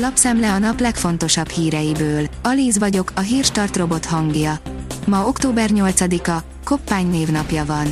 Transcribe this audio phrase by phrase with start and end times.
[0.00, 2.28] Lapszemle a nap legfontosabb híreiből.
[2.42, 4.58] Alíz vagyok, a hírstart robot hangja.
[5.06, 7.86] Ma október 8-a, Koppány névnapja van.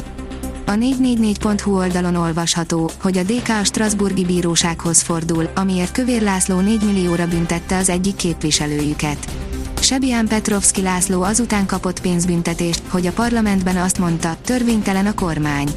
[0.66, 6.82] A 444.hu oldalon olvasható, hogy a DK a Strasburgi Bírósághoz fordul, amiért Kövér László 4
[6.82, 9.26] millióra büntette az egyik képviselőjüket.
[9.80, 15.68] Sebián Petrovski László azután kapott pénzbüntetést, hogy a parlamentben azt mondta, törvénytelen a kormány.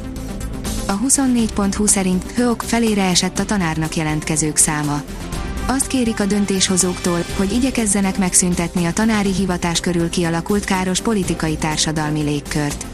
[0.86, 5.02] A 24.hu szerint Hőok felére esett a tanárnak jelentkezők száma.
[5.70, 12.22] Azt kérik a döntéshozóktól, hogy igyekezzenek megszüntetni a tanári hivatás körül kialakult káros politikai társadalmi
[12.22, 12.86] légkört.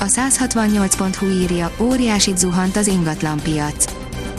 [0.00, 3.84] A 168.hu írja, óriásit zuhant az ingatlanpiac.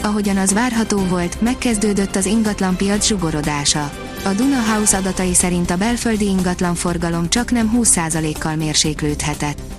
[0.02, 3.90] Ahogyan az várható volt, megkezdődött az ingatlanpiac zsugorodása.
[4.24, 9.77] A Duna House adatai szerint a belföldi ingatlanforgalom csak nem 20%-kal mérséklődhetett.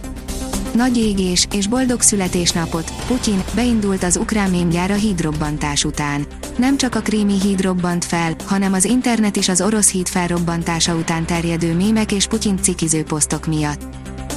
[0.74, 6.26] Nagy égés és boldog születésnapot, Putyin, beindult az ukrán mémgyár a hídrobbantás után.
[6.58, 7.68] Nem csak a krími híd
[8.00, 13.04] fel, hanem az internet is az orosz híd felrobbantása után terjedő mémek és Putyin cikiző
[13.04, 13.82] posztok miatt.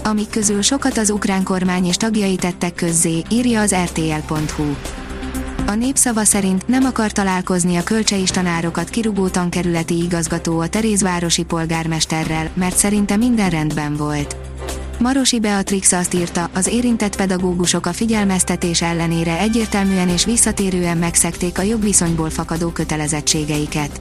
[0.05, 4.75] Amik közül sokat az ukrán kormány és tagjai tettek közzé, írja az rtl.hu.
[5.67, 12.51] A népszava szerint nem akar találkozni a kölcseis tanárokat kirugó tankerületi igazgató a Terézvárosi polgármesterrel,
[12.55, 14.37] mert szerinte minden rendben volt.
[14.99, 21.63] Marosi Beatrix azt írta, az érintett pedagógusok a figyelmeztetés ellenére egyértelműen és visszatérően megszekték a
[21.63, 24.01] jogviszonyból fakadó kötelezettségeiket.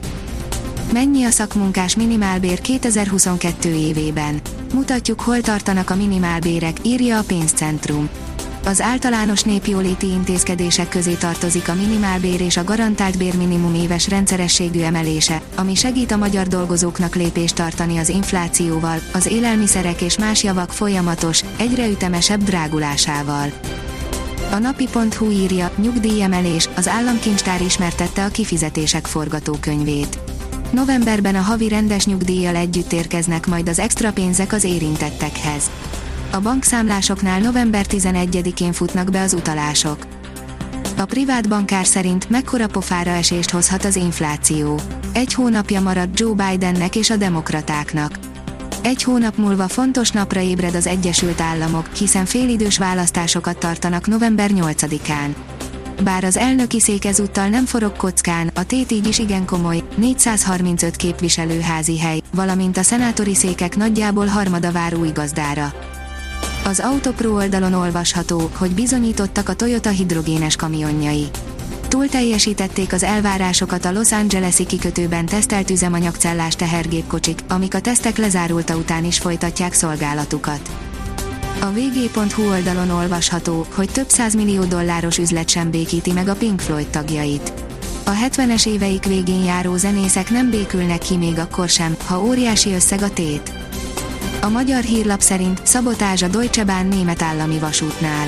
[0.92, 4.40] Mennyi a szakmunkás minimálbér 2022 évében?
[4.74, 8.08] Mutatjuk, hol tartanak a minimálbérek, írja a pénzcentrum.
[8.64, 15.42] Az általános népjóléti intézkedések közé tartozik a minimálbér és a garantált bérminimum éves rendszerességű emelése,
[15.54, 21.44] ami segít a magyar dolgozóknak lépést tartani az inflációval, az élelmiszerek és más javak folyamatos,
[21.58, 23.52] egyre ütemesebb drágulásával.
[24.50, 30.18] A napi.hu írja, nyugdíjemelés, az államkincstár ismertette a kifizetések forgatókönyvét.
[30.70, 35.70] Novemberben a havi rendes nyugdíjjal együtt érkeznek majd az extra pénzek az érintettekhez.
[36.32, 40.06] A bankszámlásoknál november 11-én futnak be az utalások.
[40.96, 44.80] A privát bankár szerint mekkora pofára esést hozhat az infláció.
[45.12, 48.18] Egy hónapja maradt Joe Bidennek és a demokratáknak.
[48.82, 55.34] Egy hónap múlva fontos napra ébred az Egyesült Államok, hiszen félidős választásokat tartanak november 8-án.
[56.02, 60.96] Bár az elnöki szék ezúttal nem forog kockán, a tét így is igen komoly, 435
[60.96, 65.72] képviselőházi hely, valamint a szenátori székek nagyjából harmada vár új gazdára.
[66.64, 71.26] Az Autopro oldalon olvasható, hogy bizonyítottak a Toyota hidrogénes kamionjai.
[71.88, 78.76] Túl teljesítették az elvárásokat a Los Angeles-i kikötőben tesztelt üzemanyagcellás tehergépkocsik, amik a tesztek lezárulta
[78.76, 80.70] után is folytatják szolgálatukat.
[81.60, 86.88] A vg.hu oldalon olvasható, hogy több millió dolláros üzlet sem békíti meg a Pink Floyd
[86.88, 87.52] tagjait.
[88.04, 93.02] A 70-es éveik végén járó zenészek nem békülnek ki még akkor sem, ha óriási összeg
[93.02, 93.52] a tét.
[94.44, 98.26] A magyar hírlap szerint szabotázs a Deutsche Bahn német állami vasútnál.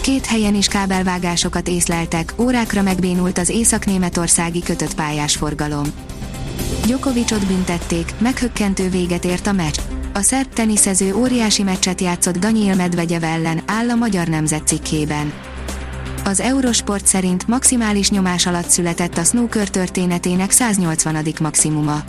[0.00, 5.86] Két helyen is kábelvágásokat észleltek, órákra megbénult az észak-németországi kötött pályás forgalom.
[6.84, 9.78] Djokovicot büntették, meghökkentő véget ért a meccs.
[10.14, 15.32] A szerb teniszező óriási meccset játszott Daniel Medvegyev ellen, áll a magyar nemzet cikkében.
[16.24, 21.16] Az Eurosport szerint maximális nyomás alatt született a snooker történetének 180.
[21.40, 22.02] maximuma.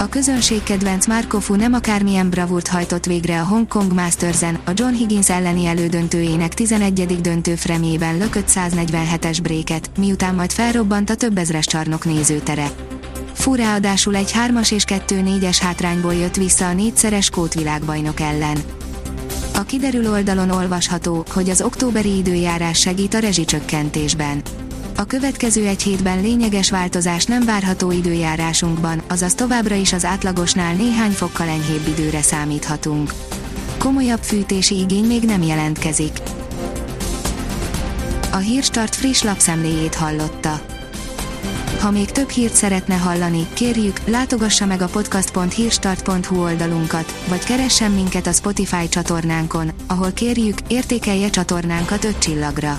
[0.00, 4.92] A közönség kedvenc Markofu nem akármilyen bravúrt hajtott végre a Hong Kong Masters-en, a John
[4.92, 7.20] Higgins elleni elődöntőjének 11.
[7.20, 12.70] döntő fremjében lökött 147-es bréket, miután majd felrobbant a több ezres csarnok nézőtere.
[13.32, 18.56] Fúráadásul egy 3-as és 2-4-es hátrányból jött vissza a négyszeres kótvilágbajnok ellen.
[19.54, 24.42] A kiderül oldalon olvasható, hogy az októberi időjárás segít a rezsicsökkentésben.
[24.98, 31.10] A következő egy hétben lényeges változás nem várható időjárásunkban, azaz továbbra is az átlagosnál néhány
[31.10, 33.12] fokkal enyhébb időre számíthatunk.
[33.78, 36.12] Komolyabb fűtési igény még nem jelentkezik.
[38.32, 40.60] A Hírstart friss lapszemléjét hallotta.
[41.80, 48.26] Ha még több hírt szeretne hallani, kérjük, látogassa meg a podcast.hírstart.hu oldalunkat, vagy keressen minket
[48.26, 52.78] a Spotify csatornánkon, ahol kérjük, értékelje csatornánkat 5 csillagra.